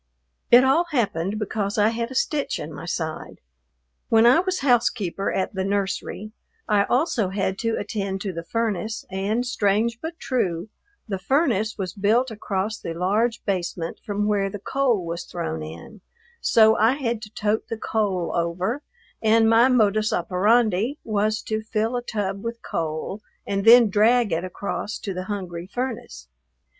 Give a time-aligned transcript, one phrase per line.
[0.49, 3.39] It all happened because I had a stitch in my side.
[4.09, 6.31] When I was housekeeper at the Nursery,
[6.67, 10.69] I also had to attend to the furnace, and, strange but true,
[11.07, 16.01] the furnace was built across the large basement from where the coal was thrown in,
[16.41, 18.81] so I had to tote the coal over,
[19.21, 24.43] and my modus operandi was to fill a tub with coal and then drag it
[24.43, 26.27] across to the hungry furnace.